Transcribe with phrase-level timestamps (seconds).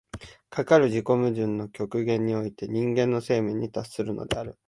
[0.49, 4.57] かかる自己矛盾の極限において人間の生命に達するのである。